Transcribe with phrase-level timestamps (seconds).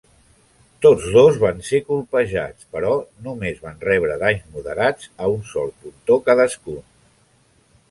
[0.85, 2.95] Tots dos van ser colpejats, però
[3.27, 6.83] només van rebre danys moderats a un sol pontó cadascun.